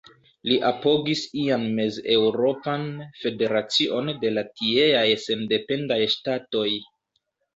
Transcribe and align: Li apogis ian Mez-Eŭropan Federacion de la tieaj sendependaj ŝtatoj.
Li 0.49 0.55
apogis 0.67 1.19
ian 1.41 1.65
Mez-Eŭropan 1.79 2.87
Federacion 3.25 4.09
de 4.23 4.33
la 4.39 4.45
tieaj 4.61 5.05
sendependaj 5.27 5.99
ŝtatoj. 6.17 6.67